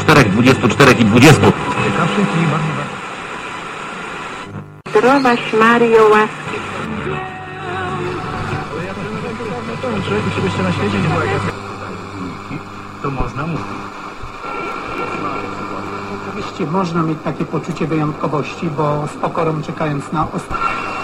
Czterech, 0.00 0.30
dwudziestu, 0.30 0.68
czterech 0.68 1.00
i 1.00 1.04
dwudziestu. 1.04 1.52
Zdrowaś 4.88 5.52
Mario 5.52 6.08
łaski 6.08 6.40
Oczywiście 16.28 16.66
można 16.66 17.02
mieć 17.02 17.18
takie 17.24 17.44
poczucie 17.44 17.86
wyjątkowości, 17.86 18.70
bo 18.70 19.06
z 19.06 19.16
pokorą 19.16 19.62
czekając 19.62 20.12
na 20.12 20.32
ostatnie. 20.32 20.99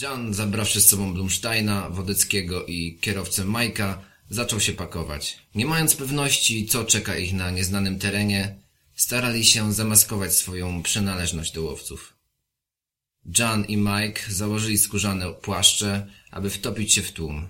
Jan, 0.00 0.34
zabrawszy 0.34 0.80
z 0.80 0.88
sobą 0.88 1.14
Blumsteina, 1.14 1.90
Wodeckiego 1.90 2.66
i 2.66 2.98
kierowcę 3.00 3.44
Majka, 3.44 4.02
zaczął 4.30 4.60
się 4.60 4.72
pakować. 4.72 5.38
Nie 5.54 5.66
mając 5.66 5.96
pewności, 5.96 6.66
co 6.66 6.84
czeka 6.84 7.16
ich 7.16 7.32
na 7.32 7.50
nieznanym 7.50 7.98
terenie, 7.98 8.56
starali 8.94 9.44
się 9.44 9.72
zamaskować 9.72 10.34
swoją 10.34 10.82
przynależność 10.82 11.52
do 11.52 11.62
łowców. 11.62 12.16
Jan 13.38 13.64
i 13.64 13.76
Mike 13.76 14.20
założyli 14.28 14.78
skórzane 14.78 15.32
płaszcze, 15.32 16.06
aby 16.30 16.50
wtopić 16.50 16.92
się 16.92 17.02
w 17.02 17.12
tłum. 17.12 17.48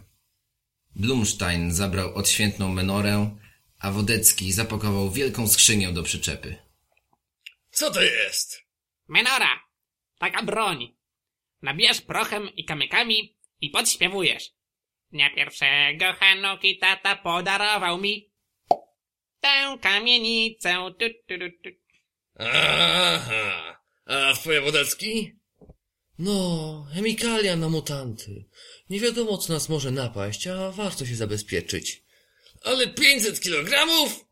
Blumstein 0.96 1.74
zabrał 1.74 2.14
odświętną 2.14 2.72
menorę, 2.72 3.36
a 3.78 3.90
Wodecki 3.90 4.52
zapakował 4.52 5.10
wielką 5.10 5.48
skrzynię 5.48 5.92
do 5.92 6.02
przyczepy. 6.02 6.56
Co 7.70 7.90
to 7.90 8.02
jest? 8.02 8.62
Menora! 9.08 9.60
Taka 10.18 10.42
broń. 10.42 10.97
Nabijasz 11.62 12.00
prochem 12.00 12.50
i 12.56 12.64
kamykami 12.64 13.36
i 13.60 13.70
podśpiewujesz. 13.70 14.50
Dnia 15.12 15.30
pierwszego 15.34 16.12
Hanuki 16.12 16.78
tata 16.78 17.16
podarował 17.16 17.98
mi 17.98 18.32
tę 19.40 19.78
kamienicę. 19.82 20.74
Tu, 20.98 21.08
tu, 21.08 21.38
tu, 21.38 21.50
tu. 21.64 21.70
Aha. 22.38 23.78
A 24.06 24.32
twoje 24.34 24.60
wodecki? 24.60 25.32
No, 26.18 26.86
chemikalia 26.94 27.56
na 27.56 27.68
mutanty. 27.68 28.44
Nie 28.90 29.00
wiadomo, 29.00 29.38
co 29.38 29.52
nas 29.52 29.68
może 29.68 29.90
napaść, 29.90 30.46
a 30.46 30.70
warto 30.70 31.06
się 31.06 31.16
zabezpieczyć. 31.16 32.02
Ale 32.64 32.86
500 32.86 33.40
kilogramów? 33.40 34.24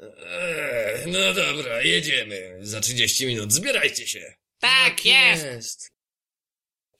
Eee, 0.00 1.06
no 1.06 1.34
dobra, 1.34 1.82
jedziemy. 1.82 2.58
Za 2.60 2.80
30 2.80 3.26
minut 3.26 3.52
zbierajcie 3.52 4.06
się. 4.06 4.34
Tak 4.58 5.04
jest! 5.04 5.44
Jest. 5.44 5.92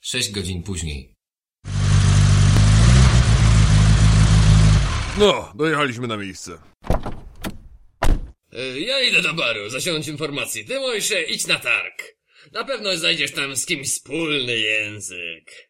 Sześć 0.01 0.31
godzin 0.31 0.63
później. 0.63 1.15
No, 5.17 5.53
dojechaliśmy 5.55 6.07
na 6.07 6.17
miejsce. 6.17 6.57
E, 8.53 8.79
Ja 8.79 9.01
idę 9.01 9.21
do 9.21 9.33
baru, 9.33 9.69
zasiąść 9.69 10.07
informacji. 10.07 10.65
Ty, 10.65 10.79
Mojsze, 10.79 11.23
idź 11.23 11.47
na 11.47 11.59
targ. 11.59 12.03
Na 12.51 12.63
pewno 12.63 12.97
znajdziesz 12.97 13.31
tam 13.31 13.55
z 13.55 13.65
kimś 13.65 13.87
wspólny 13.89 14.59
język. 14.59 15.69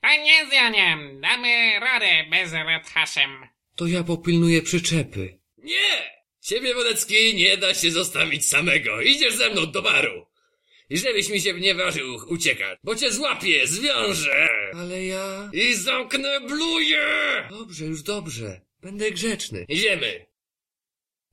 A 0.00 0.16
nie 0.16 0.46
z 0.46 0.52
Janiem, 0.52 1.20
damy 1.20 1.80
radę 1.80 2.24
bez 2.30 2.52
Redhaszem. 2.52 3.30
To 3.76 3.86
ja 3.86 4.04
popilnuję 4.04 4.62
przyczepy. 4.62 5.38
Nie! 5.58 6.20
Ciebie, 6.40 6.74
Wodecki, 6.74 7.34
nie 7.34 7.56
da 7.56 7.74
się 7.74 7.90
zostawić 7.90 8.48
samego. 8.48 9.00
Idziesz 9.00 9.34
ze 9.36 9.50
mną 9.50 9.66
do 9.72 9.82
baru. 9.82 10.26
I 10.90 10.98
żebyś 10.98 11.28
mi 11.28 11.40
się 11.40 11.52
nie 11.52 11.74
ważył 11.74 12.16
uciekać, 12.28 12.78
bo 12.84 12.94
cię 12.94 13.12
złapię, 13.12 13.66
zwiążę 13.66 14.48
Ale 14.74 15.04
ja... 15.04 15.50
i 15.52 15.74
zamknę 15.74 16.40
bluje! 16.40 17.02
Dobrze, 17.50 17.84
już 17.84 18.02
dobrze. 18.02 18.60
Będę 18.82 19.10
grzeczny. 19.10 19.64
Idziemy. 19.68 20.26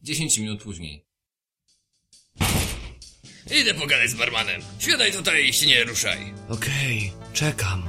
Dziesięć 0.01 0.37
minut 0.37 0.63
później. 0.63 1.05
Idę 3.61 3.73
pogadać 3.73 4.09
z 4.09 4.13
barmanem. 4.13 4.61
Siadaj 4.79 5.11
tutaj 5.11 5.47
i 5.47 5.53
się 5.53 5.65
nie 5.65 5.83
ruszaj. 5.83 6.33
Okej, 6.49 7.11
czekam. 7.33 7.87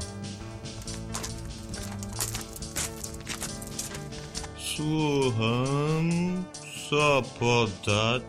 Słucham, 4.76 6.44
co 6.90 7.22
podać? 7.38 8.22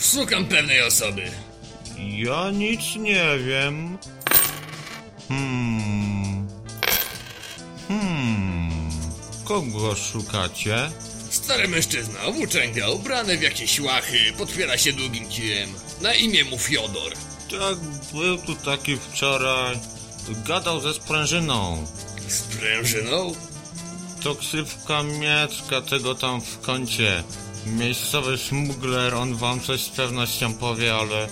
Szukam 0.00 0.44
pewnej 0.44 0.82
osoby. 0.82 1.22
Ja 2.08 2.50
nic 2.50 2.96
nie 2.96 3.38
wiem. 3.38 3.98
Hmm. 5.28 6.48
Hmm. 7.88 8.70
Kogo 9.44 9.94
szukacie? 9.94 10.90
Stary 11.30 11.68
mężczyzna, 11.68 12.20
włóczęga, 12.32 12.88
ubrany 12.90 13.38
w 13.38 13.42
jakieś 13.42 13.80
łachy, 13.80 14.32
podpiera 14.38 14.78
się 14.78 14.92
długim 14.92 15.28
kijem. 15.28 15.70
Na 16.00 16.14
imię 16.14 16.44
mu 16.44 16.58
Fiodor. 16.58 17.12
Tak, 17.50 17.78
był 18.12 18.38
tu 18.38 18.54
taki 18.54 18.96
wczoraj. 18.96 19.78
Gadał 20.46 20.80
ze 20.80 20.94
sprężyną. 20.94 21.86
Z 22.28 22.42
prężyną? 22.42 23.32
To 24.22 24.34
ksywka 24.34 25.02
Miecka 25.02 25.80
tego 25.80 26.14
tam 26.14 26.40
w 26.40 26.60
kącie. 26.60 27.24
Miejscowy 27.66 28.38
szmugler, 28.38 29.14
on 29.14 29.34
wam 29.34 29.60
coś 29.60 29.80
z 29.80 29.88
pewnością 29.88 30.54
powie, 30.54 30.94
ale 30.94 31.28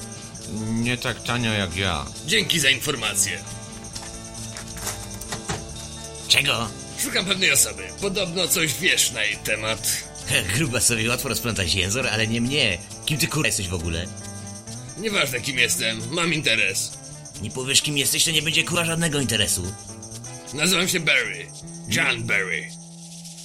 nie 0.72 0.97
tak 0.97 1.22
tanio 1.22 1.53
jak 1.53 1.77
ja. 1.77 2.06
Dzięki 2.27 2.61
za 2.61 2.71
informację. 2.71 3.38
Czego? 6.28 6.69
Szukam 7.05 7.25
pewnej 7.27 7.53
osoby. 7.53 7.83
Podobno 8.00 8.49
coś 8.49 8.75
wiesz 8.75 9.10
na 9.12 9.25
jej 9.25 9.37
temat. 9.37 10.05
Gruba 10.56 10.81
sobie 10.81 11.09
łatwo 11.09 11.28
rozplątać 11.28 11.75
język, 11.75 12.06
ale 12.06 12.27
nie 12.27 12.41
mnie. 12.41 12.78
Kim 13.06 13.19
ty 13.19 13.27
kurwa 13.27 13.47
jesteś 13.47 13.69
w 13.69 13.75
ogóle? 13.75 14.06
Nieważne 14.99 15.41
kim 15.41 15.59
jestem, 15.59 16.00
mam 16.10 16.34
interes. 16.34 16.93
Nie 17.43 17.50
powiesz 17.50 17.83
kim 17.83 17.99
jesteś, 17.99 18.25
to 18.25 18.31
nie 18.31 18.43
będzie 18.43 18.65
kurwa 18.65 18.84
żadnego 18.84 19.21
interesu. 19.21 19.72
Nazywam 20.55 20.89
się 20.89 21.00
Barry. 21.00 21.47
John 21.89 22.22
Barry. 22.22 22.69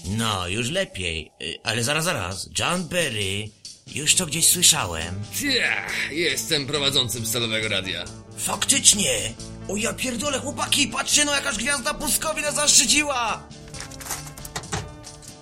No, 0.05 0.47
już 0.47 0.69
lepiej. 0.69 1.31
Y, 1.41 1.59
Ale 1.63 1.83
zaraz, 1.83 2.03
zaraz. 2.05 2.49
John 2.59 2.87
Berry. 2.87 3.49
Już 3.93 4.15
to 4.15 4.25
gdzieś 4.25 4.47
słyszałem. 4.47 5.15
Tia, 5.39 5.85
jestem 6.11 6.67
prowadzącym 6.67 7.25
stalowego 7.25 7.69
radia. 7.69 8.05
Faktycznie! 8.37 9.33
O 9.69 9.75
ja 9.75 9.93
pierdolę, 9.93 10.39
chłopaki, 10.39 10.87
patrzcie 10.87 11.25
no 11.25 11.35
jakaż 11.35 11.57
gwiazda 11.57 11.93
Puskowi 11.93 12.41
nas 12.41 12.55
zaszczyciła! 12.55 13.43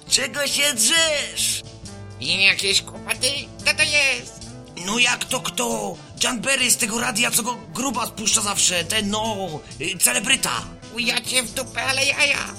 Czego 0.09 0.47
się 0.47 0.73
drzesz? 0.73 1.61
I 2.19 2.43
jakieś 2.43 2.81
kłopoty? 2.81 3.27
Co 3.65 3.73
to 3.73 3.83
jest? 3.83 4.33
No 4.85 4.99
jak 4.99 5.25
to 5.25 5.39
kto? 5.39 5.97
John 6.23 6.41
Berry 6.41 6.71
z 6.71 6.77
tego 6.77 6.99
radia, 7.01 7.31
co 7.31 7.43
go 7.43 7.57
gruba 7.73 8.07
spuszcza 8.07 8.41
zawsze, 8.41 8.83
ten 8.83 9.09
no, 9.09 9.59
y, 9.81 9.97
celebryta. 9.97 10.65
Ujacie 10.95 11.43
w 11.43 11.53
dupę, 11.53 11.83
ale 11.83 12.05
jaja. 12.05 12.53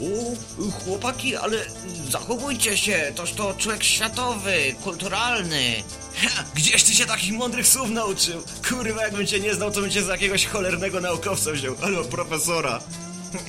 O, 0.00 0.70
chłopaki, 0.70 1.36
ale 1.36 1.64
zachowujcie 2.10 2.76
się, 2.76 3.12
toż 3.16 3.32
to 3.32 3.54
człowiek 3.58 3.84
światowy, 3.84 4.74
kulturalny. 4.84 5.82
Ha, 6.16 6.44
gdzieś 6.54 6.82
ty 6.82 6.94
się 6.94 7.06
takich 7.06 7.32
mądrych 7.32 7.68
słów 7.68 7.90
nauczył? 7.90 8.42
Kurwa, 8.68 9.02
jakbym 9.02 9.26
cię 9.26 9.40
nie 9.40 9.54
znał, 9.54 9.70
to 9.70 9.80
bym 9.80 9.90
cię 9.90 10.02
za 10.02 10.12
jakiegoś 10.12 10.46
cholernego 10.46 11.00
naukowca 11.00 11.50
wziął, 11.52 11.76
albo 11.82 12.04
profesora. 12.04 12.80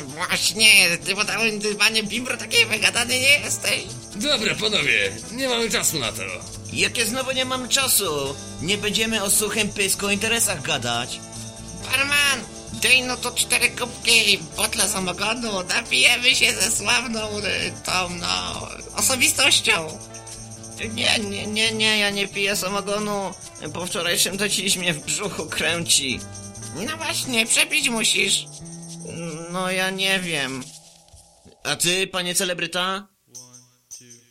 Właśnie, 0.08 0.98
ty 1.06 1.16
po 1.16 1.26
całym 1.26 1.60
dywanie 1.60 2.04
bimbro 2.04 2.38
takiej 2.38 2.66
wygadany 2.66 3.20
nie 3.20 3.40
jesteś. 3.40 3.84
Dobra, 4.16 4.56
panowie, 4.56 5.12
nie 5.32 5.48
mamy 5.50 5.70
czasu 5.70 6.00
na 6.00 6.12
to. 6.12 6.22
Jakie 6.74 7.06
znowu 7.06 7.32
nie 7.32 7.46
mamy 7.46 7.70
czasu? 7.70 8.36
Nie 8.62 8.78
będziemy 8.78 9.24
o 9.24 9.30
suchym 9.30 9.70
pysku 9.70 10.06
o 10.06 10.12
interesach 10.12 10.62
gadać. 10.62 11.20
Barman, 11.92 12.40
daj 12.84 13.02
no 13.04 13.18
to 13.18 13.32
cztery 13.32 13.70
kubki, 13.70 14.40
botle 14.58 14.88
samogonu, 14.90 15.64
napijemy 15.64 16.36
się 16.36 16.54
ze 16.54 16.72
sławną 16.72 17.20
tą, 17.86 18.10
no, 18.10 18.68
osobistością. 18.96 19.98
Nie, 20.94 21.20
nie, 21.20 21.48
nie, 21.48 21.72
nie, 21.72 21.98
ja 21.98 22.10
nie 22.10 22.28
piję 22.28 22.56
samogonu. 22.56 23.34
Po 23.74 23.86
wczorajszym 23.86 24.38
mnie 24.78 24.94
w 24.94 25.06
brzuchu 25.06 25.46
kręci. 25.46 26.20
No 26.76 26.98
właśnie, 26.98 27.46
przepić 27.46 27.90
musisz. 27.90 28.46
No 29.52 29.72
ja 29.72 29.90
nie 29.90 30.20
wiem. 30.20 30.64
A 31.64 31.76
ty, 31.76 32.08
panie 32.08 32.36
celebryta? 32.36 33.08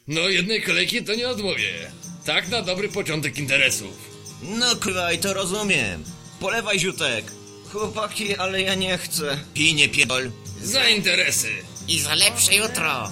No, 0.06 0.28
jednej 0.28 0.62
kolejki 0.62 1.04
to 1.04 1.14
nie 1.14 1.28
odmówię. 1.28 1.90
Tak 2.24 2.48
na 2.48 2.62
dobry 2.62 2.88
początek 2.88 3.38
interesów. 3.38 4.10
No 4.42 4.76
kurwa, 4.76 5.12
i 5.12 5.18
to 5.18 5.34
rozumiem. 5.34 6.04
Polewaj 6.40 6.78
ziutek. 6.78 7.24
Chłopaki, 7.72 8.36
ale 8.36 8.62
ja 8.62 8.74
nie 8.74 8.98
chcę. 8.98 9.38
Pij 9.54 9.74
nie 9.74 9.88
pierdol. 9.88 10.30
Za 10.62 10.88
interesy. 10.88 11.48
I 11.88 12.00
za 12.00 12.14
lepsze 12.14 12.54
jutro. 12.54 13.10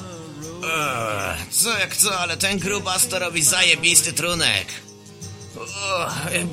Ech, 0.64 1.54
co 1.54 1.78
jak 1.78 1.96
co, 1.96 2.18
ale 2.18 2.36
ten 2.36 2.58
grubas 2.58 3.08
to 3.08 3.18
robi 3.18 3.42
zajebisty 3.42 4.12
trunek. 4.12 4.66
O, 5.56 6.10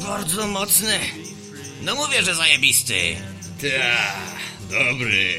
bardzo 0.07 0.47
mocny. 0.47 0.99
No 1.81 1.95
mówię, 1.95 2.23
że 2.23 2.35
zajebisty. 2.35 3.17
Ta, 3.61 4.15
dobry. 4.69 5.35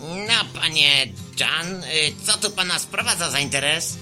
No, 0.00 0.60
panie 0.60 1.12
Jan, 1.40 1.84
y, 1.84 2.12
co 2.26 2.38
tu 2.38 2.50
pana 2.50 2.78
sprowadza 2.78 3.30
za 3.30 3.40
interes? 3.40 3.96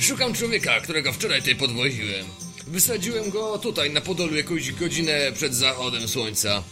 Szukam 0.00 0.34
człowieka, 0.34 0.80
którego 0.80 1.12
wczoraj 1.12 1.40
tutaj 1.40 1.56
podwoziłem. 1.56 2.26
Wysadziłem 2.66 3.30
go 3.30 3.58
tutaj 3.58 3.90
na 3.90 4.00
Podolu 4.00 4.36
jakąś 4.36 4.72
godzinę 4.72 5.32
przed 5.32 5.54
zachodem 5.54 6.08
słońca. 6.08 6.62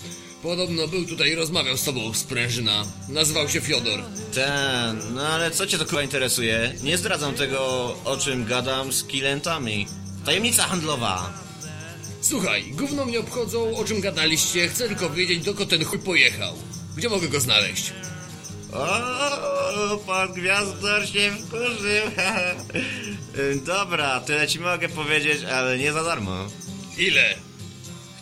Podobno 0.47 0.89
był 0.89 1.05
tutaj 1.05 1.31
i 1.31 1.35
rozmawiał 1.35 1.77
z 1.77 1.85
tobą 1.85 2.15
sprężyna. 2.15 2.85
Nazywał 3.09 3.49
się 3.49 3.61
Fiodor. 3.61 4.03
Ten, 4.35 5.15
no 5.15 5.29
ale 5.29 5.51
co 5.51 5.67
cię 5.67 5.79
to 5.79 5.85
chyba 5.85 6.03
interesuje? 6.03 6.73
Nie 6.83 6.99
zdradzam 6.99 7.35
tego, 7.35 7.59
o 8.05 8.17
czym 8.17 8.45
gadam 8.45 8.93
z 8.93 9.05
klientami. 9.05 9.87
Tajemnica 10.25 10.63
handlowa. 10.63 11.33
Słuchaj, 12.21 12.65
gówno 12.73 13.07
mnie 13.07 13.21
obchodzą, 13.21 13.77
o 13.77 13.85
czym 13.85 14.01
gadaliście. 14.01 14.69
Chcę 14.69 14.89
tylko 14.89 15.11
wiedzieć, 15.11 15.45
dokąd 15.45 15.71
ten 15.71 15.85
chuj 15.85 15.99
pojechał. 15.99 16.55
Gdzie 16.97 17.09
mogę 17.09 17.29
go 17.29 17.41
znaleźć? 17.41 17.93
O, 18.73 19.97
pan 20.07 20.33
Gwiazdor 20.33 21.07
się 21.09 21.31
wkurzył. 21.47 22.11
Dobra, 23.75 24.21
tyle 24.21 24.49
ci 24.49 24.61
mogę 24.61 24.89
powiedzieć, 24.89 25.45
ale 25.45 25.79
nie 25.79 25.93
za 25.93 26.05
darmo. 26.05 26.47
Ile? 26.99 27.35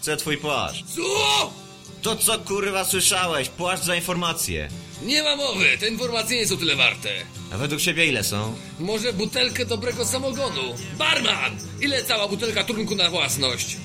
Chcę 0.01 0.17
twój 0.17 0.37
płaszcz. 0.39 0.85
Co? 0.85 1.64
To 2.05 2.17
co 2.17 2.39
kurwa 2.39 2.85
słyszałeś? 2.85 3.49
Płaszcz 3.49 3.85
za 3.85 3.97
informację. 3.97 4.69
Nie 5.03 5.23
ma 5.23 5.37
mowy, 5.37 5.79
te 5.79 5.89
informacje 5.89 6.37
nie 6.37 6.47
są 6.47 6.57
tyle 6.57 6.77
warte. 6.77 7.09
A 7.53 7.57
według 7.59 7.81
ciebie 7.81 8.07
ile 8.07 8.25
są? 8.25 8.57
Może 8.79 9.13
butelkę 9.13 9.65
dobrego 9.67 10.05
samogonu? 10.05 10.75
Barman! 10.99 11.59
Ile 11.81 12.05
cała 12.05 12.29
butelka 12.29 12.65
trunku 12.65 12.95
na 12.95 13.11
własność? 13.11 13.77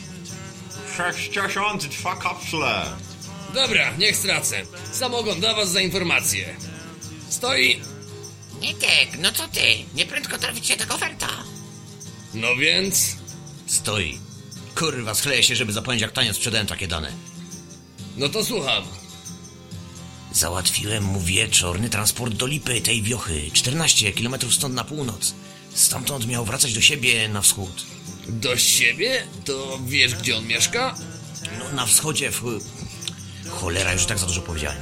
62 0.98 2.16
kapsle. 2.16 2.86
Dobra, 3.54 3.94
niech 3.98 4.16
stracę. 4.16 4.62
Samogon 4.92 5.39
da 5.39 5.54
was 5.54 5.72
za 5.72 5.81
informację. 5.81 6.56
Stoi? 7.30 7.81
Nitek, 8.62 9.10
no 9.19 9.31
co 9.31 9.48
ty? 9.48 9.62
Nieprędko 9.95 10.38
trafi 10.38 10.62
cię 10.62 10.77
ta 10.77 10.95
oferta. 10.95 11.27
No 12.33 12.56
więc... 12.56 13.15
Stoi. 13.65 14.19
Kurwa, 14.75 15.13
schleję 15.15 15.44
się, 15.44 15.56
żeby 15.56 15.74
zapomnieć 15.74 16.01
jak 16.01 16.12
tanio 16.12 16.33
sprzedałem 16.33 16.68
takie 16.68 16.88
dane. 16.88 17.29
No 18.19 18.30
to 18.30 18.45
słucham. 18.45 18.83
Załatwiłem 20.31 21.04
mu 21.04 21.21
wieczorny 21.21 21.89
transport 21.89 22.33
do 22.33 22.48
Lipy, 22.48 22.81
tej 22.81 23.01
wiochy, 23.01 23.51
14 23.54 24.12
km 24.12 24.36
stąd 24.51 24.75
na 24.75 24.83
północ. 24.83 25.33
Stamtąd 25.74 26.27
miał 26.27 26.45
wracać 26.45 26.74
do 26.74 26.81
siebie 26.81 27.30
na 27.30 27.42
wschód. 27.42 27.86
Do 28.27 28.57
siebie? 28.57 29.24
To 29.45 29.80
wiesz, 29.86 30.16
gdzie 30.16 30.38
on 30.38 30.48
mieszka? 30.48 30.95
No, 31.60 31.75
na 31.75 31.86
wschodzie 31.86 32.31
w... 32.31 32.60
Cholera, 33.50 33.94
już 33.94 34.06
tak 34.06 34.18
za 34.19 34.25
dużo 34.25 34.42
powiedziałem. 34.42 34.77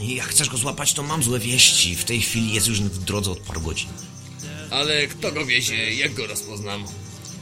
Jak 0.00 0.26
chcesz 0.26 0.48
go 0.48 0.56
złapać, 0.56 0.92
to 0.92 1.02
mam 1.02 1.22
złe 1.22 1.38
wieści. 1.38 1.96
W 1.96 2.04
tej 2.04 2.20
chwili 2.20 2.54
jest 2.54 2.66
już 2.66 2.80
w 2.80 3.04
drodze 3.04 3.30
od 3.30 3.38
paru 3.38 3.60
godzin. 3.60 3.88
Ale 4.70 5.06
kto 5.06 5.32
go 5.32 5.46
wiezie? 5.46 5.94
Jak 5.94 6.14
go 6.14 6.26
rozpoznam? 6.26 6.84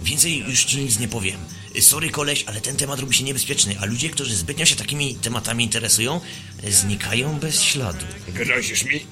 Więcej 0.02 0.38
już 0.38 0.64
ci 0.64 0.78
nic 0.78 0.98
nie 0.98 1.08
powiem. 1.08 1.40
Sorry 1.80 2.10
koleś, 2.10 2.44
ale 2.44 2.60
ten 2.60 2.76
temat 2.76 3.00
robi 3.00 3.14
się 3.14 3.24
niebezpieczny, 3.24 3.76
a 3.80 3.84
ludzie, 3.84 4.10
którzy 4.10 4.36
zbytnio 4.36 4.64
się 4.64 4.76
takimi 4.76 5.14
tematami 5.14 5.64
interesują, 5.64 6.20
znikają 6.68 7.38
bez 7.38 7.62
śladu. 7.62 8.06
Grozisz 8.28 8.84
mi? 8.84 9.06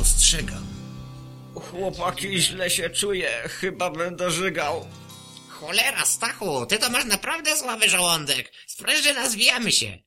Ostrzegam. 0.00 0.66
Chłopaki, 1.54 2.38
źle 2.38 2.70
się 2.70 2.90
czuję. 2.90 3.30
Chyba 3.48 3.90
będę 3.90 4.30
żygał. 4.30 4.88
Cholera, 5.48 6.04
Stachu, 6.04 6.66
ty 6.66 6.78
to 6.78 6.90
masz 6.90 7.04
naprawdę 7.04 7.56
słaby 7.56 7.88
żołądek. 7.88 8.52
Sprężyna, 8.66 9.30
zwijamy 9.30 9.72
się. 9.72 9.98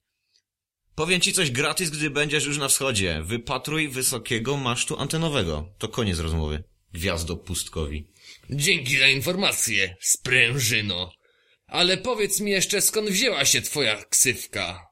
Powiem 0.96 1.22
ci 1.22 1.34
coś 1.34 1.52
gratis, 1.52 1.90
gdy 1.90 2.10
będziesz 2.10 2.46
już 2.46 2.58
na 2.58 2.68
wschodzie. 2.68 3.22
Wypatruj 3.24 3.90
wysokiego 3.90 4.58
masztu 4.58 5.00
antenowego. 5.00 5.70
To 5.78 5.88
koniec 5.88 6.20
rozmowy. 6.20 6.64
Gwiazdo 6.94 7.38
pustkowi. 7.38 8.08
Dzięki 8.50 8.98
za 8.98 9.08
informację, 9.08 9.96
sprężyno. 10.02 11.12
Ale 11.68 11.98
powiedz 11.98 12.40
mi 12.40 12.52
jeszcze, 12.52 12.82
skąd 12.82 13.10
wzięła 13.10 13.46
się 13.46 13.62
twoja 13.62 14.04
ksywka? 14.04 14.88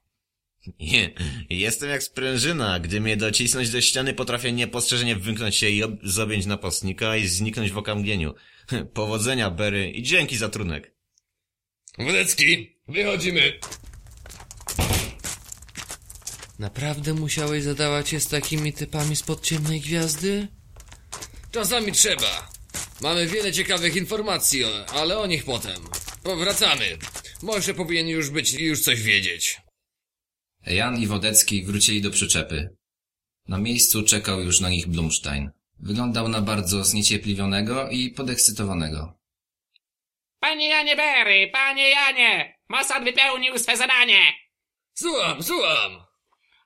Nie, 0.80 1.14
jestem 1.50 1.90
jak 1.90 2.04
sprężyna. 2.04 2.80
Gdy 2.80 3.02
mnie 3.02 3.18
docisnąć 3.18 3.70
do 3.70 3.82
ściany, 3.82 4.14
potrafię 4.14 4.52
niepostrzeżenie 4.52 5.16
wymknąć 5.16 5.56
się 5.56 5.70
i 5.70 5.84
ob- 5.84 6.48
napastnika 6.48 7.18
i 7.18 7.28
zniknąć 7.28 7.72
w 7.72 7.78
okamgnieniu. 7.78 8.34
Powodzenia, 8.94 9.52
Berry, 9.52 9.92
i 9.92 10.04
dzięki 10.04 10.38
za 10.38 10.50
trunek. 10.50 10.96
Wodecki, 11.98 12.80
wychodzimy. 12.88 13.60
Naprawdę 16.60 17.14
musiałeś 17.14 17.64
zadawać 17.64 18.10
się 18.10 18.20
z 18.20 18.28
takimi 18.28 18.74
typami 18.74 19.16
spod 19.16 19.42
ciemnej 19.42 19.82
gwiazdy? 19.82 20.48
Czasami 21.52 21.92
trzeba. 21.92 22.52
Mamy 23.02 23.28
wiele 23.28 23.54
ciekawych 23.54 23.96
informacji, 23.96 24.64
ale 24.94 25.18
o 25.18 25.28
nich 25.28 25.46
potem. 25.46 25.82
Powracamy. 26.26 26.98
Może 27.42 27.74
powinien 27.74 28.08
już 28.08 28.30
być 28.30 28.54
i 28.54 28.64
już 28.64 28.82
coś 28.82 29.02
wiedzieć. 29.02 29.58
Jan 30.68 31.02
i 31.02 31.08
Wodecki 31.08 31.64
wrócili 31.64 32.02
do 32.02 32.12
przyczepy. 32.12 32.76
Na 33.48 33.58
miejscu 33.58 34.04
czekał 34.04 34.42
już 34.42 34.60
na 34.60 34.70
nich 34.70 34.88
Blumstein. 34.88 35.52
Wyglądał 35.80 36.28
na 36.28 36.42
bardzo 36.42 36.84
zniecierpliwionego 36.84 37.90
i 37.90 38.10
podekscytowanego. 38.10 39.20
Panie 40.40 40.70
Janie 40.70 40.96
Berry, 40.96 41.50
panie 41.54 41.90
Janie, 41.90 42.60
Mossad 42.70 43.04
wypełnił 43.04 43.58
swe 43.58 43.78
zadanie. 43.78 44.22
Słucham, 44.94 45.44
słucham. 45.44 46.06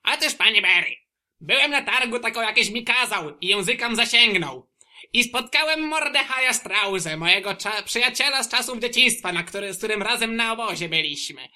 Otóż, 0.04 0.34
panie 0.34 0.62
Berry, 0.62 0.96
byłem 1.42 1.72
na 1.72 1.82
targu, 1.82 2.20
tako 2.20 2.42
jakieś 2.42 2.70
mi 2.70 2.84
kazał 2.84 3.38
i 3.40 3.48
językam 3.48 3.96
zasięgnął. 3.96 4.69
I 5.14 5.24
spotkałem 5.24 5.88
Mordechaja 5.88 6.54
Strause, 6.54 7.18
mojego 7.18 7.56
przyjaciela 7.86 8.44
z 8.44 8.50
czasów 8.50 8.80
dzieciństwa, 8.80 9.34
na 9.34 9.44
który, 9.44 9.74
z 9.74 9.78
którym 9.78 10.02
razem 10.02 10.36
na 10.36 10.54
obozie 10.54 10.90
byliśmy. 10.90 11.50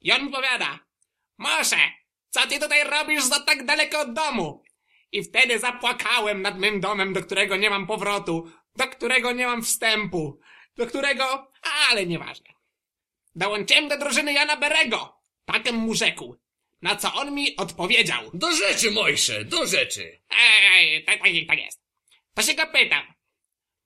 I 0.00 0.12
on 0.12 0.24
mi 0.24 0.32
powiada, 0.32 0.78
Mosze, 1.38 1.76
co 2.30 2.46
ty 2.46 2.60
tutaj 2.60 2.84
robisz 2.84 3.24
za 3.24 3.40
tak 3.40 3.64
daleko 3.64 4.00
od 4.00 4.12
domu? 4.12 4.62
I 5.12 5.22
wtedy 5.22 5.58
zapłakałem 5.58 6.42
nad 6.42 6.58
mym 6.58 6.80
domem, 6.80 7.12
do 7.12 7.22
którego 7.22 7.56
nie 7.56 7.70
mam 7.70 7.86
powrotu, 7.86 8.50
do 8.76 8.88
którego 8.88 9.32
nie 9.32 9.46
mam 9.46 9.62
wstępu, 9.62 10.40
do 10.76 10.86
którego... 10.86 11.50
ale 11.88 12.06
nieważne. 12.06 12.50
Dołączyłem 13.34 13.88
do 13.88 13.98
drużyny 13.98 14.32
Jana 14.32 14.56
Berego. 14.56 15.16
Takem 15.44 15.74
mu 15.74 15.94
rzekł. 15.94 16.36
Na 16.82 16.96
co 16.96 17.14
on 17.14 17.34
mi 17.34 17.56
odpowiedział. 17.56 18.30
Do 18.34 18.52
rzeczy, 18.52 18.90
Mojsze, 18.90 19.44
do 19.44 19.66
rzeczy. 19.66 20.20
Ej, 20.30 21.04
tak, 21.04 21.18
tak, 21.18 21.32
tak 21.48 21.58
jest. 21.58 21.79
To 22.34 22.42
się 22.42 22.54
go 22.54 22.66
pytam. 22.66 23.14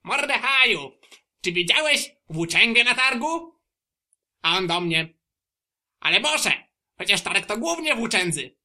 Mordechaju, 0.03 0.99
czy 1.41 1.53
widziałeś 1.53 2.17
włóczęgę 2.29 2.85
na 2.85 2.95
targu? 2.95 3.61
A 4.43 4.59
on 4.59 4.67
do 4.67 4.81
mnie. 4.81 5.15
Ale 6.01 6.21
Boże, 6.21 6.65
przecież 6.97 7.23
targ 7.23 7.47
to 7.47 7.59
głównie 7.59 7.95
włóczędzy. 7.95 8.57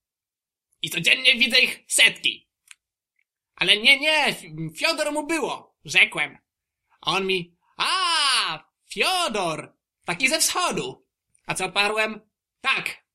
I 0.82 0.90
codziennie 0.90 1.36
widzę 1.36 1.60
ich 1.60 1.84
setki. 1.88 2.50
Ale 3.56 3.78
nie, 3.78 4.00
nie, 4.00 4.36
Fiodor 4.76 5.12
mu 5.12 5.28
było, 5.28 5.78
rzekłem. 5.86 6.38
A 7.02 7.12
on 7.12 7.28
mi, 7.28 7.58
a, 7.78 8.70
Fiodor, 8.90 9.78
taki 10.06 10.30
ze 10.30 10.40
wschodu. 10.40 11.08
A 11.46 11.54
co 11.56 11.66
odparłem? 11.66 12.22
Tak. 12.62 13.06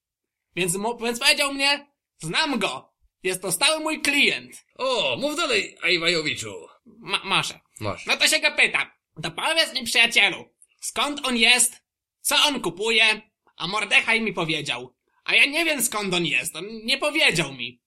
Więc, 0.56 0.76
mu, 0.76 0.98
więc 0.98 1.20
powiedział 1.20 1.54
mnie, 1.54 1.86
znam 2.18 2.58
go. 2.58 2.93
Jest 3.24 3.42
to 3.42 3.52
stały 3.52 3.80
mój 3.80 4.00
klient. 4.02 4.66
O, 4.76 5.16
mów 5.16 5.36
dalej, 5.36 5.76
Ajwajowiczu. 5.82 6.66
Ma, 6.86 7.20
może. 7.24 7.60
Masz. 7.80 8.06
No 8.06 8.16
to 8.16 8.28
się 8.28 8.40
go 8.40 8.52
pytam. 8.52 8.90
To 9.22 9.30
powiedz 9.30 9.74
mi, 9.74 9.84
przyjacielu, 9.84 10.54
skąd 10.80 11.26
on 11.26 11.36
jest, 11.36 11.82
co 12.20 12.36
on 12.46 12.60
kupuje, 12.60 13.22
a 13.56 13.66
Mordechaj 13.66 14.20
mi 14.20 14.32
powiedział. 14.32 14.96
A 15.24 15.34
ja 15.34 15.44
nie 15.46 15.64
wiem, 15.64 15.82
skąd 15.82 16.14
on 16.14 16.26
jest, 16.26 16.56
on 16.56 16.64
nie 16.84 16.98
powiedział 16.98 17.54
mi. 17.54 17.82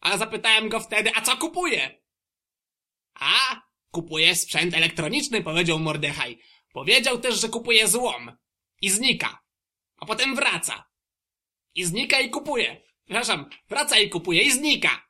A 0.00 0.18
zapytałem 0.18 0.68
go 0.68 0.80
wtedy, 0.80 1.10
a 1.14 1.20
co 1.20 1.36
kupuje? 1.36 2.02
A, 3.14 3.62
kupuje 3.90 4.36
sprzęt 4.36 4.74
elektroniczny, 4.74 5.42
powiedział 5.42 5.78
Mordechaj. 5.78 6.38
Powiedział 6.72 7.18
też, 7.18 7.40
że 7.40 7.48
kupuje 7.48 7.88
złom. 7.88 8.36
I 8.80 8.90
znika. 8.90 9.42
A 9.96 10.06
potem 10.06 10.36
wraca. 10.36 10.84
I 11.74 11.84
znika 11.84 12.20
i 12.20 12.30
kupuje. 12.30 12.82
Przepraszam, 13.04 13.50
wraca 13.68 13.98
i 13.98 14.08
kupuje 14.10 14.42
i 14.42 14.50
znika. 14.50 15.08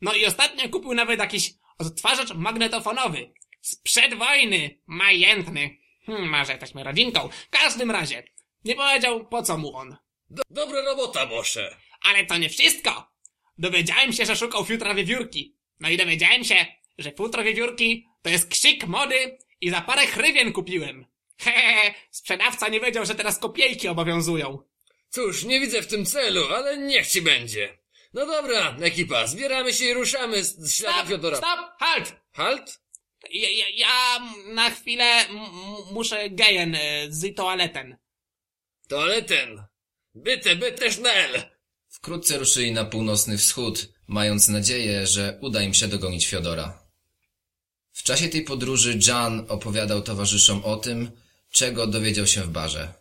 No 0.00 0.14
i 0.14 0.26
ostatnio 0.26 0.68
kupił 0.68 0.94
nawet 0.94 1.20
jakiś 1.20 1.54
odtwarzacz 1.78 2.34
magnetofonowy. 2.34 3.32
Sprzed 3.60 4.14
wojny. 4.14 4.78
Majętny. 4.86 5.76
Hmm, 6.06 6.28
może 6.28 6.52
jesteśmy 6.52 6.84
rodzinką. 6.84 7.28
W 7.28 7.50
każdym 7.50 7.90
razie. 7.90 8.22
Nie 8.64 8.74
powiedział, 8.74 9.26
po 9.26 9.42
co 9.42 9.58
mu 9.58 9.76
on. 9.76 9.96
Do, 10.30 10.42
dobra 10.50 10.82
robota, 10.82 11.26
Mosze. 11.26 11.76
Ale 12.02 12.26
to 12.26 12.38
nie 12.38 12.48
wszystko. 12.48 13.10
Dowiedziałem 13.58 14.12
się, 14.12 14.26
że 14.26 14.36
szukał 14.36 14.64
futra 14.64 14.94
wiewiórki. 14.94 15.56
No 15.80 15.88
i 15.88 15.96
dowiedziałem 15.96 16.44
się, 16.44 16.66
że 16.98 17.12
futro 17.12 17.44
wiewiórki 17.44 18.08
to 18.22 18.30
jest 18.30 18.50
krzyk 18.50 18.86
mody 18.86 19.38
i 19.60 19.70
za 19.70 19.80
parę 19.80 20.06
hrywien 20.06 20.52
kupiłem. 20.52 21.06
Hehehe, 21.38 21.94
sprzedawca 22.10 22.68
nie 22.68 22.80
wiedział, 22.80 23.06
że 23.06 23.14
teraz 23.14 23.38
kopiejki 23.38 23.88
obowiązują. 23.88 24.62
Cóż, 25.10 25.44
nie 25.44 25.60
widzę 25.60 25.82
w 25.82 25.86
tym 25.86 26.06
celu, 26.06 26.44
ale 26.54 26.78
niech 26.78 27.06
ci 27.08 27.22
będzie. 27.22 27.78
No 28.14 28.26
dobra, 28.26 28.76
ekipa, 28.80 29.26
zbieramy 29.26 29.72
się 29.72 29.84
i 29.84 29.94
ruszamy 29.94 30.44
z, 30.44 30.72
śladem 30.74 30.96
Stop, 30.98 31.08
Fiodora. 31.08 31.36
stop, 31.36 31.60
halt! 31.78 32.16
Halt? 32.32 32.80
Ja, 33.30 33.48
ja, 33.48 33.66
ja 33.74 34.20
na 34.54 34.70
chwilę 34.70 35.04
m- 35.04 35.36
m- 35.36 35.92
muszę 35.92 36.30
gejen 36.30 36.74
y, 36.74 36.78
z 37.08 37.34
toaleten. 37.36 37.96
Toaleten. 38.88 39.64
Byte, 40.14 40.56
byte 40.56 40.92
schnell. 40.92 41.42
Wkrótce 41.88 42.38
ruszyli 42.38 42.72
na 42.72 42.84
północny 42.84 43.38
wschód, 43.38 43.88
mając 44.06 44.48
nadzieję, 44.48 45.06
że 45.06 45.38
uda 45.40 45.62
im 45.62 45.74
się 45.74 45.88
dogonić 45.88 46.26
Fiodora. 46.26 46.82
W 47.92 48.02
czasie 48.02 48.28
tej 48.28 48.42
podróży 48.44 48.98
Jan 49.06 49.46
opowiadał 49.48 50.02
towarzyszom 50.02 50.64
o 50.64 50.76
tym, 50.76 51.10
czego 51.50 51.86
dowiedział 51.86 52.26
się 52.26 52.42
w 52.42 52.48
barze. 52.48 52.94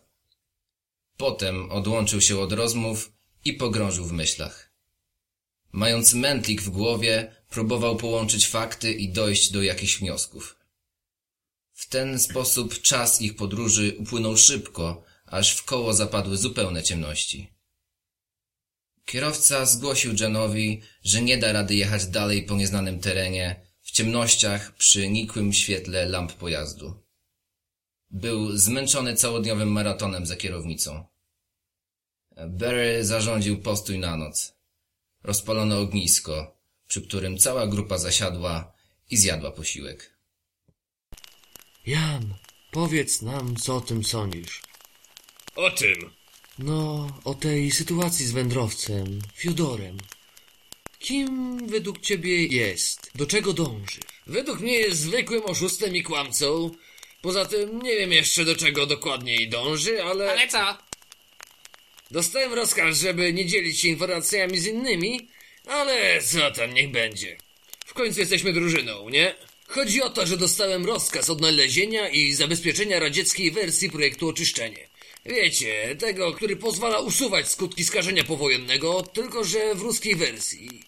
Potem 1.17 1.71
odłączył 1.71 2.21
się 2.21 2.39
od 2.39 2.51
rozmów 2.51 3.11
i 3.45 3.53
pogrążył 3.53 4.05
w 4.05 4.11
myślach. 4.11 4.73
Mając 5.71 6.13
mętlik 6.13 6.61
w 6.61 6.69
głowie, 6.69 7.35
próbował 7.49 7.95
połączyć 7.95 8.47
fakty 8.47 8.93
i 8.93 9.09
dojść 9.09 9.51
do 9.51 9.63
jakichś 9.63 9.97
wniosków. 9.99 10.57
W 11.73 11.89
ten 11.89 12.19
sposób 12.19 12.81
czas 12.81 13.21
ich 13.21 13.35
podróży 13.35 13.95
upłynął 13.99 14.37
szybko, 14.37 15.03
aż 15.25 15.55
w 15.55 15.63
koło 15.63 15.93
zapadły 15.93 16.37
zupełne 16.37 16.83
ciemności. 16.83 17.53
Kierowca 19.05 19.65
zgłosił 19.65 20.13
Janowi, 20.19 20.81
że 21.03 21.21
nie 21.21 21.37
da 21.37 21.51
rady 21.51 21.75
jechać 21.75 22.05
dalej 22.05 22.43
po 22.43 22.55
nieznanym 22.55 22.99
terenie, 22.99 23.67
w 23.81 23.91
ciemnościach 23.91 24.75
przy 24.75 25.09
nikłym 25.09 25.53
świetle 25.53 26.05
lamp 26.05 26.33
pojazdu. 26.33 27.06
Był 28.09 28.57
zmęczony 28.57 29.15
całodniowym 29.15 29.71
maratonem 29.71 30.25
za 30.25 30.35
kierownicą. 30.35 31.05
Barry 32.47 33.05
zarządził 33.05 33.61
postój 33.61 33.99
na 33.99 34.17
noc. 34.17 34.53
Rozpalono 35.23 35.79
ognisko, 35.79 36.57
przy 36.87 37.01
którym 37.01 37.37
cała 37.37 37.67
grupa 37.67 37.97
zasiadła 37.97 38.73
i 39.09 39.17
zjadła 39.17 39.51
posiłek. 39.51 40.17
Jan, 41.85 42.33
powiedz 42.71 43.21
nam, 43.21 43.55
co 43.55 43.75
o 43.75 43.81
tym 43.81 44.03
sądzisz. 44.03 44.61
O 45.55 45.71
czym? 45.71 46.11
No, 46.59 47.07
o 47.23 47.33
tej 47.33 47.71
sytuacji 47.71 48.25
z 48.25 48.31
wędrowcem, 48.31 49.19
Fiodorem. 49.35 49.97
Kim 50.99 51.67
według 51.67 51.99
ciebie 51.99 52.45
jest? 52.45 53.11
Do 53.15 53.25
czego 53.25 53.53
dąży? 53.53 53.99
Według 54.27 54.59
mnie 54.59 54.73
jest 54.73 54.99
zwykłym 54.99 55.45
oszustem 55.45 55.95
i 55.95 56.03
kłamcą. 56.03 56.71
Poza 57.21 57.45
tym 57.45 57.81
nie 57.81 57.95
wiem 57.95 58.11
jeszcze 58.11 58.45
do 58.45 58.55
czego 58.55 58.85
dokładniej 58.85 59.49
dąży, 59.49 60.03
ale... 60.03 60.31
Ale 60.31 60.47
co? 60.47 60.77
Dostałem 62.11 62.53
rozkaz, 62.53 62.99
żeby 62.99 63.33
nie 63.33 63.45
dzielić 63.45 63.79
się 63.79 63.87
informacjami 63.87 64.59
z 64.59 64.65
innymi, 64.65 65.27
ale 65.65 66.23
co 66.23 66.51
tam, 66.51 66.73
niech 66.73 66.91
będzie. 66.91 67.37
W 67.85 67.93
końcu 67.93 68.19
jesteśmy 68.19 68.53
drużyną, 68.53 69.09
nie? 69.09 69.35
Chodzi 69.67 70.01
o 70.01 70.09
to, 70.09 70.25
że 70.25 70.37
dostałem 70.37 70.85
rozkaz 70.85 71.29
odnalezienia 71.29 72.09
i 72.09 72.33
zabezpieczenia 72.33 72.99
radzieckiej 72.99 73.51
wersji 73.51 73.89
projektu 73.89 74.29
Oczyszczenie. 74.29 74.87
Wiecie, 75.25 75.95
tego, 75.99 76.33
który 76.33 76.55
pozwala 76.55 76.99
usuwać 76.99 77.49
skutki 77.49 77.85
skażenia 77.85 78.23
powojennego, 78.23 79.03
tylko 79.03 79.43
że 79.43 79.75
w 79.75 79.81
ruskiej 79.81 80.15
wersji. 80.15 80.83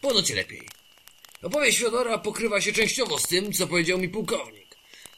Ponoć 0.00 0.30
lepiej. 0.30 0.68
Opowieść 1.42 1.78
Fiodora 1.78 2.18
pokrywa 2.18 2.60
się 2.60 2.72
częściowo 2.72 3.18
z 3.18 3.22
tym, 3.22 3.52
co 3.52 3.66
powiedział 3.66 3.98
mi 3.98 4.08
pułkownik. 4.08 4.59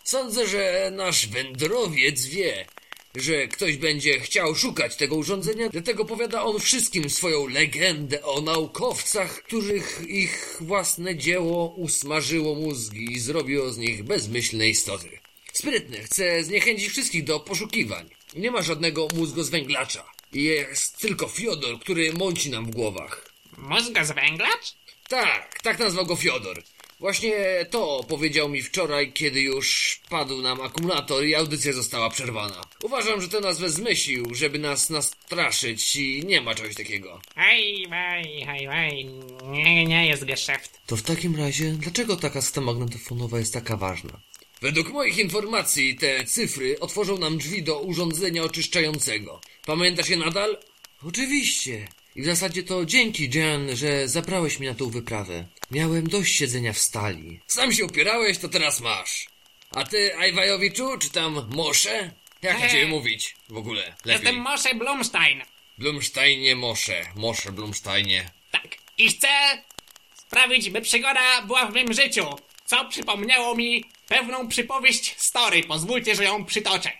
Sądzę, 0.04 0.48
że 0.48 0.92
nasz 0.94 1.26
wędrowiec 1.26 2.26
wie, 2.26 2.66
że 3.14 3.48
ktoś 3.48 3.76
będzie 3.76 4.20
chciał 4.20 4.54
szukać 4.54 4.96
tego 4.96 5.16
urządzenia, 5.16 5.68
dlatego 5.68 6.04
powiada 6.04 6.42
on 6.42 6.60
wszystkim 6.60 7.10
swoją 7.10 7.46
legendę 7.46 8.24
o 8.24 8.40
naukowcach, 8.40 9.42
których 9.42 10.00
ich 10.08 10.56
własne 10.60 11.16
dzieło 11.16 11.74
usmażyło 11.76 12.54
mózgi 12.54 13.12
i 13.12 13.20
zrobiło 13.20 13.72
z 13.72 13.78
nich 13.78 14.02
bezmyślne 14.02 14.68
istoty. 14.68 15.18
Sprytny, 15.52 16.02
chce 16.02 16.44
zniechęcić 16.44 16.88
wszystkich 16.88 17.24
do 17.24 17.40
poszukiwań. 17.40 18.10
Nie 18.36 18.50
ma 18.50 18.62
żadnego 18.62 19.08
mózgozwęglacza. 19.14 20.04
Jest 20.32 20.98
tylko 20.98 21.28
Fiodor, 21.28 21.80
który 21.80 22.12
mąci 22.12 22.50
nam 22.50 22.66
w 22.66 22.70
głowach. 22.70 23.32
Mózgozwęglacz? 23.56 24.74
Tak, 25.08 25.60
tak 25.62 25.78
nazwał 25.78 26.06
go 26.06 26.16
Fiodor. 26.16 26.62
Właśnie 27.02 27.34
to 27.70 28.04
powiedział 28.08 28.48
mi 28.48 28.62
wczoraj, 28.62 29.12
kiedy 29.12 29.40
już 29.40 30.00
padł 30.08 30.42
nam 30.42 30.60
akumulator 30.60 31.24
i 31.24 31.34
audycja 31.34 31.72
została 31.72 32.10
przerwana. 32.10 32.64
Uważam, 32.82 33.20
że 33.20 33.28
tę 33.28 33.40
nazwę 33.40 33.70
zmyślił, 33.70 34.34
żeby 34.34 34.58
nas 34.58 34.90
nastraszyć 34.90 35.96
i 35.96 36.24
nie 36.26 36.40
ma 36.40 36.54
czegoś 36.54 36.74
takiego. 36.74 37.20
Hej, 37.36 37.86
hej, 37.90 38.44
hej, 38.46 38.66
hej. 38.66 39.10
Nie, 39.44 39.84
nie 39.84 40.06
jest 40.06 40.24
geszeft. 40.24 40.80
To 40.86 40.96
w 40.96 41.02
takim 41.02 41.36
razie, 41.36 41.72
dlaczego 41.72 42.16
ta 42.16 42.30
kaseta 42.30 42.60
magnetofonowa 42.60 43.38
jest 43.38 43.54
taka 43.54 43.76
ważna? 43.76 44.20
Według 44.60 44.88
moich 44.88 45.18
informacji 45.18 45.96
te 45.96 46.24
cyfry 46.24 46.80
otworzą 46.80 47.18
nam 47.18 47.38
drzwi 47.38 47.62
do 47.62 47.80
urządzenia 47.80 48.42
oczyszczającego. 48.42 49.40
Pamiętasz 49.66 50.08
je 50.08 50.16
nadal? 50.16 50.58
Oczywiście. 51.08 51.88
I 52.16 52.22
w 52.22 52.26
zasadzie 52.26 52.62
to 52.62 52.86
dzięki, 52.86 53.30
Jan, 53.38 53.76
że 53.76 54.08
zabrałeś 54.08 54.58
mnie 54.58 54.68
na 54.68 54.74
tą 54.74 54.90
wyprawę. 54.90 55.46
Miałem 55.72 56.08
dość 56.08 56.34
siedzenia 56.36 56.72
w 56.72 56.78
stali. 56.78 57.40
Sam 57.46 57.72
się 57.72 57.84
upierałeś, 57.84 58.38
to 58.38 58.48
teraz 58.48 58.80
masz. 58.80 59.26
A 59.70 59.84
ty, 59.84 60.16
Ajwajowiczu, 60.16 60.98
czy 60.98 61.10
tam 61.10 61.48
Mosze? 61.50 62.10
Jak 62.42 62.60
Eee. 62.60 62.70
ciebie 62.70 62.86
mówić 62.86 63.34
w 63.48 63.56
ogóle? 63.56 63.82
Lepiej. 63.82 64.12
Jestem 64.12 64.36
Moshe 64.36 64.74
Blumstein. 64.74 65.42
Blumsteinie 65.78 66.56
Mosze. 66.56 67.06
Mosze 67.16 67.52
Blumsteinie. 67.52 68.30
Tak. 68.50 68.68
I 68.98 69.08
chcę 69.08 69.28
sprawić, 70.14 70.70
by 70.70 70.80
przygoda 70.80 71.42
była 71.42 71.66
w 71.66 71.74
mym 71.74 71.92
życiu. 71.92 72.26
Co 72.64 72.84
przypomniało 72.84 73.54
mi 73.54 73.84
pewną 74.08 74.48
przypowieść 74.48 75.14
story. 75.18 75.62
Pozwólcie, 75.62 76.14
że 76.14 76.24
ją 76.24 76.44
przytoczę. 76.44 76.92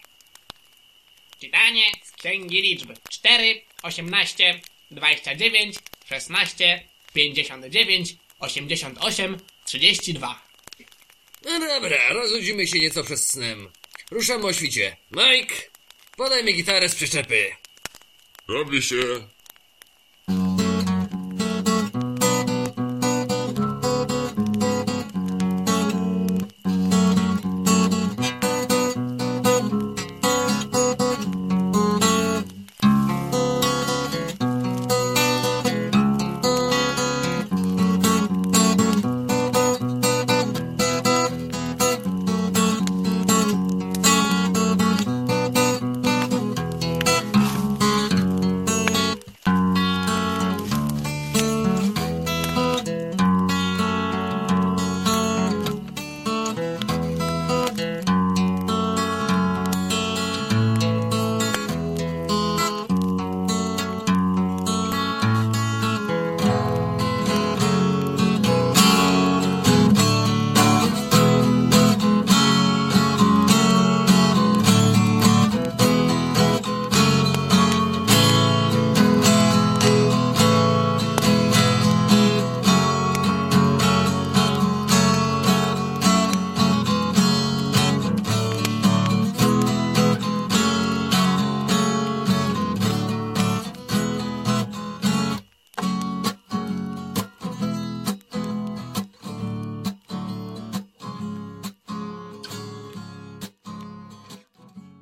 Czytanie 1.41 1.85
z 2.05 2.13
Księgi 2.13 2.63
Liczby. 2.63 2.95
4, 3.11 3.63
18, 3.83 4.61
29, 4.91 5.77
16, 6.09 6.85
59, 7.15 8.15
88, 8.43 9.39
32. 9.65 10.43
No 11.45 11.59
dobra, 11.59 12.13
rozchodzimy 12.13 12.67
się 12.67 12.79
nieco 12.79 13.05
przed 13.05 13.21
snem. 13.21 13.71
Ruszamy 14.11 14.47
o 14.47 14.53
świcie. 14.53 14.97
Mike, 15.11 15.55
podaj 16.17 16.45
mi 16.45 16.55
gitarę 16.55 16.89
z 16.89 16.95
przyczepy. 16.95 17.51
Robi 18.49 18.83
się. 18.83 18.97